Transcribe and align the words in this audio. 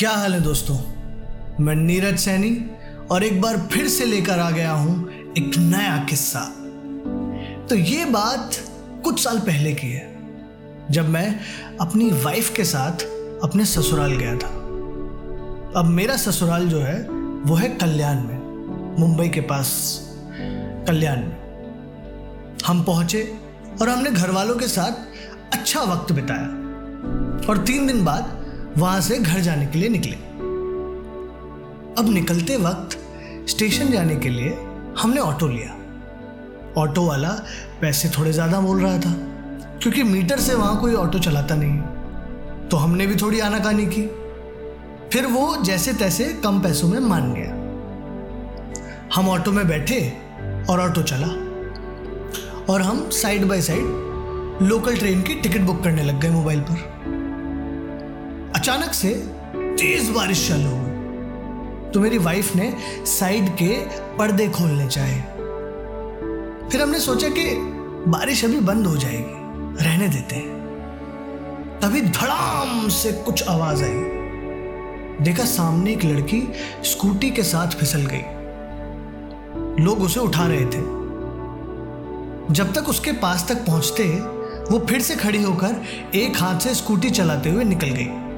क्या 0.00 0.10
हाल 0.10 0.34
है 0.34 0.40
दोस्तों? 0.40 0.76
मैं 1.64 1.74
नीरज 1.74 2.18
सैनी 2.18 2.70
और 3.10 3.24
एक 3.24 3.40
बार 3.40 3.56
फिर 3.72 3.88
से 3.88 4.04
लेकर 4.04 4.38
आ 4.38 4.50
गया 4.50 4.72
हूँ 4.72 5.10
एक 5.38 5.58
नया 5.58 5.96
किस्सा। 6.04 6.40
तो 7.66 7.74
ये 7.74 8.04
बात 8.04 8.56
कुछ 9.04 9.24
साल 9.24 9.38
पहले 9.38 9.72
की 9.72 9.86
है, 9.86 10.06
जब 10.90 11.08
मैं 11.08 11.40
अपनी 11.80 12.10
वाइफ 12.10 12.52
के 12.56 12.64
साथ 12.64 13.04
अपने 13.44 13.64
ससुराल 13.64 14.12
गया 14.12 14.36
था। 14.36 14.48
अब 15.80 15.84
मेरा 15.84 16.16
ससुराल 16.16 16.68
जो 16.68 16.80
है, 16.80 17.02
वो 17.44 17.54
है 17.54 17.68
कल्याण 17.68 18.16
में, 18.16 18.96
मुंबई 19.00 19.28
के 19.28 19.40
पास 19.40 20.00
कल्याण 20.88 21.16
में। 21.16 22.58
हम 22.66 22.84
पहुँचे 22.84 23.34
और 23.82 23.88
हमने 23.88 24.10
घर 24.10 24.30
वालों 24.30 24.56
के 24.56 24.68
साथ 24.68 24.92
अच्छा 25.52 25.82
वक्त 25.82 26.12
बिताया। 26.12 26.46
और 27.50 27.64
तीन 27.66 27.86
दिन 27.86 28.04
बाद 28.04 28.39
वहाँ 28.78 29.00
से 29.00 29.18
घर 29.18 29.40
जाने 29.40 29.66
के 29.66 29.78
लिए 29.78 29.88
निकले। 29.88 30.16
अब 31.98 32.08
निकलते 32.08 32.56
वक्त 32.56 32.98
स्टेशन 33.50 33.90
जाने 33.92 34.16
के 34.16 34.28
लिए 34.28 34.50
हमने 34.98 35.20
ऑटो 35.20 35.48
लिया। 35.48 35.76
ऑटो 36.76 37.06
वाला 37.06 37.28
पैसे 37.80 38.08
थोड़े 38.08 38.32
ज़्यादा 38.32 38.60
बोल 38.60 38.80
रहा 38.80 38.98
था, 38.98 39.12
क्योंकि 39.82 40.02
मीटर 40.02 40.38
से 40.38 40.54
वहाँ 40.54 40.80
कोई 40.80 40.94
ऑटो 40.94 41.18
चलाता 41.18 41.54
नहीं। 41.54 42.68
तो 42.68 42.76
हमने 42.76 43.06
भी 43.06 43.16
थोड़ी 43.16 43.40
आनाकानी 43.40 43.86
की। 43.86 44.06
फिर 45.12 45.26
वो 45.26 45.56
जैसे 45.64 45.92
तैसे 45.94 46.24
कम 46.44 46.60
पैसों 46.60 46.88
में 46.88 46.98
मान 47.00 47.32
गया। 47.34 47.54
हम 49.14 49.28
ऑटो 49.28 49.52
में 49.52 49.66
बैठे 49.68 50.00
और 50.70 50.80
ऑटो 50.80 51.02
चला। 51.02 51.28
और 52.72 52.82
हम 52.82 53.08
side 53.12 53.44
by 53.44 53.62
side 53.62 54.62
local 54.62 54.96
train 54.96 55.22
की 55.22 55.34
टिकट 55.34 55.60
बुक 55.60 55.82
करने 55.84 56.02
लग 56.02 56.20
गए 56.20 56.30
मोबाइल 56.30 56.60
पर। 56.60 57.18
अचानक 58.60 58.92
से 58.92 59.08
तेज 59.56 60.10
बारिश 60.10 60.48
चालू 60.48 60.70
हुई 60.70 61.90
तो 61.90 62.00
मेरी 62.00 62.18
वाइफ 62.18 62.56
ने 62.56 62.76
साइड 63.06 63.48
के 63.48 63.68
पर्दे 64.16 64.48
खोलने 64.48 64.88
चाहे। 64.88 65.20
फिर 66.70 66.82
हमने 66.82 67.00
सोचा 67.00 67.28
कि 67.28 67.44
बारिश 68.10 68.44
अभी 68.44 68.60
बंद 68.60 68.86
हो 68.86 68.96
जाएगी, 68.96 69.84
रहने 69.84 70.08
देते 70.08 70.36
हैं। 70.36 71.78
तभी 71.82 72.00
धड़ाम 72.00 72.88
से 72.88 73.12
कुछ 73.12 73.48
आवाज़ 73.48 73.82
आई। 73.84 75.24
देखा 75.24 75.44
सामने 75.44 75.92
एक 75.92 76.04
लड़की 76.04 76.52
स्कूटी 76.84 77.30
के 77.30 77.42
साथ 77.42 77.68
फिसल 77.68 78.06
गई। 78.12 79.84
लोग 79.84 80.02
उसे 80.02 80.20
उठा 80.20 80.46
रहे 80.46 80.64
थे। 80.66 80.88
जब 82.54 82.72
तक 82.74 82.88
उसके 82.88 83.12
पास 83.12 83.48
तक 83.48 83.66
पहुँचते, 83.66 84.04
वो 84.70 84.86
फिर 84.86 85.00
से 85.00 85.16
खड़ी 85.16 85.42
होकर 85.42 85.82
एक 86.14 86.40
हाथ 86.40 86.58
से 86.58 86.74
स्कूटी 86.74 87.10
चलाते 87.10 87.50
हुए 87.50 87.64
निकल 87.64 87.90
गई। 87.90 88.29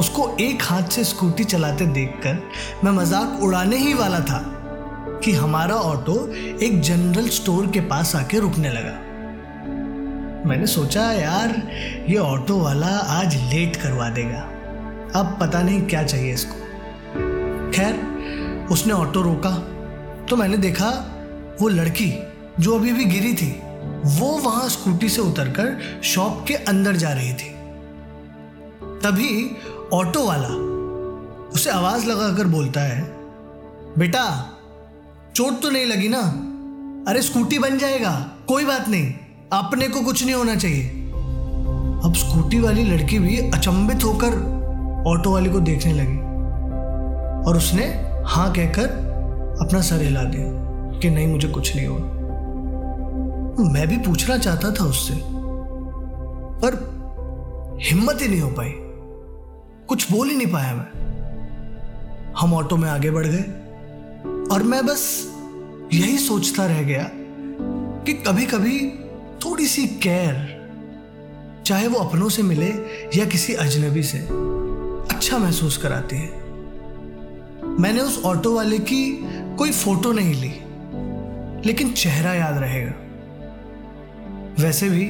उसको 0.00 0.36
एक 0.40 0.62
हाथ 0.62 0.82
से 0.82 1.04
स्कूटी 1.04 1.44
चलाते 1.44 1.86
देखकर 1.86 2.50
मैं 2.84 2.92
मज़ाक 2.92 3.42
उड़ाने 3.42 3.76
ही 3.76 3.94
वाला 3.94 4.20
था 4.20 4.38
कि 5.24 5.32
हमारा 5.32 5.74
ऑटो 5.74 6.14
एक 6.62 6.80
जनरल 6.80 7.28
स्टोर 7.28 7.66
के 7.66 7.80
पास 7.80 8.16
आके 8.16 8.38
रुकने 8.38 8.70
लगा। 8.70 8.98
मैंने 10.48 10.66
सोचा, 10.66 11.12
यार, 11.12 11.54
ये 12.08 12.16
ऑटो 12.16 12.58
वाला 12.58 12.86
आज 12.86 13.36
लेट 13.54 13.76
करवा 13.76 14.08
देगा। 14.08 14.40
अब 15.20 15.36
पता 15.40 15.62
नहीं 15.62 15.82
क्या 15.82 16.02
चाहिए 16.02 16.34
इसको। 16.34 16.54
खैर, 17.70 17.94
उसने 18.72 18.92
ऑटो 18.92 19.22
रोका। 19.22 19.54
तो 20.26 20.36
मैंने 20.36 20.56
देखा, 20.56 20.90
वो 21.60 21.68
लड़की 21.68 22.12
जो 22.60 22.74
अभी 22.74 22.92
भी 22.92 23.04
गिरी 23.04 23.34
थी, 23.34 23.62
वो 24.04 24.38
वहाँ 24.38 24.68
स्कूटी 24.68 25.08
से 25.08 25.20
उतरकर 25.20 25.78
शॉप 26.04 26.44
के 26.48 26.54
अंदर 26.54 26.96
जा 26.96 27.12
रही 27.12 27.32
थी। 27.32 27.54
तभी 28.82 29.56
ऑटो 29.92 30.26
वाला 30.26 30.48
उसे 31.54 31.70
आवाज़ 31.70 32.06
लगाकर 32.06 32.46
बोलता 32.46 32.80
है, 32.80 33.02
बेटा, 33.98 34.24
चोट 35.34 35.60
तो 35.62 35.70
नहीं 35.70 35.86
लगी 35.86 36.08
ना? 36.08 36.20
अरे, 37.10 37.22
स्कूटी 37.22 37.58
बन 37.58 37.78
जाएगा, 37.78 38.12
कोई 38.48 38.64
बात 38.64 38.88
नहीं, 38.88 39.12
अपने 39.52 39.88
को 39.88 40.00
कुछ 40.00 40.24
नहीं 40.24 40.34
होना 40.34 40.54
चाहिए। 40.54 40.88
अब 42.04 42.12
स्कूटी 42.16 42.60
वाली 42.60 42.84
लड़की 42.84 43.18
भी 43.18 43.36
अचंभित 43.50 44.04
होकर 44.04 44.34
ऑटो 45.06 45.32
वाले 45.32 45.50
को 45.50 45.60
देखने 45.60 45.92
लगी 45.92 46.18
और 47.48 47.56
उसने 47.56 47.84
हाँ 48.26 48.52
कहकर 48.52 48.88
अपना 49.66 49.80
सर 49.80 50.02
हिला 50.02 50.22
दिया 50.24 50.98
कि 51.00 51.10
नहीं, 51.10 51.26
मुझे 51.26 51.48
कुछ 51.48 51.76
नहीं 51.76 51.86
हुआ 51.86 52.18
मैं 53.72 53.86
भी 53.88 53.96
पूछना 53.96 54.36
चाहता 54.38 54.70
था 54.70 54.84
उससे, 54.84 55.14
पर 56.62 56.99
हिम्मत 57.80 58.18
ही 58.22 58.28
नहीं 58.28 58.40
हो 58.40 58.50
पाई। 58.50 58.72
कुछ 59.88 60.10
बोल 60.12 60.28
ही 60.28 60.36
नहीं 60.36 60.46
पाया 60.46 60.74
मैं। 60.74 62.32
हम 62.38 62.54
ऑटो 62.54 62.76
में 62.76 62.88
आगे 62.90 63.10
बढ़ 63.10 63.26
गए 63.26 63.42
और 64.54 64.62
मैं 64.62 64.86
बस 64.86 65.32
यही 65.92 66.18
सोचता 66.18 66.66
रह 66.66 66.82
गया 66.82 67.10
कि 68.04 68.12
कभी 68.12 68.46
कभी 68.46 68.80
थोड़ी 69.44 69.66
सी 69.66 69.86
केयर, 69.86 70.34
चाहे 71.66 71.86
वो 71.86 71.98
अपनों 71.98 72.28
से 72.28 72.42
मिले 72.42 72.68
या 73.18 73.24
किसी 73.24 73.54
अजनबी 73.54 74.02
से 74.02 74.18
अच्छा 75.14 75.38
महसूस 75.38 75.76
कराती 75.76 76.16
है। 76.16 76.28
मैंने 77.78 78.00
उस 78.00 78.22
ऑटो 78.24 78.54
वाले 78.54 78.78
की 78.78 79.02
कोई 79.56 79.70
फ़ोटो 79.70 80.12
नहीं 80.12 80.34
ली, 80.34 80.52
लेकिन 81.66 81.92
चेहरा 81.92 82.34
याद 82.34 82.58
रहेगा। 82.58 82.92
वैसे 84.62 84.90
भी 84.90 85.06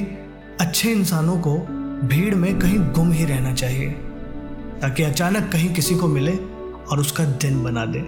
अच्छे 0.61 0.91
इंसानों 0.91 1.37
को 1.37 1.57
भीड़ 2.03 2.35
में 2.35 2.59
कहीं 2.59 2.79
गुम 2.79 3.11
ही 3.11 3.25
रहना 3.25 3.53
चाहिए, 3.53 3.89
ताकि 4.81 5.03
अचानक 5.03 5.51
कहीं 5.51 5.73
किसी 5.73 5.95
को 5.95 6.07
मिले 6.07 6.35
और 6.91 6.99
उसका 6.99 7.25
दिन 7.25 7.63
बना 7.63 7.85
दे। 7.85 7.99